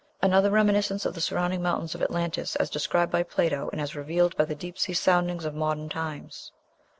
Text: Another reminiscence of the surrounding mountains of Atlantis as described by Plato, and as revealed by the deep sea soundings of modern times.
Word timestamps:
Another 0.19 0.49
reminiscence 0.49 1.05
of 1.05 1.13
the 1.13 1.21
surrounding 1.21 1.61
mountains 1.61 1.93
of 1.93 2.01
Atlantis 2.01 2.55
as 2.55 2.71
described 2.71 3.11
by 3.11 3.21
Plato, 3.21 3.69
and 3.71 3.79
as 3.79 3.95
revealed 3.95 4.35
by 4.35 4.45
the 4.45 4.55
deep 4.55 4.79
sea 4.79 4.93
soundings 4.93 5.45
of 5.45 5.53
modern 5.53 5.89
times. 5.89 6.51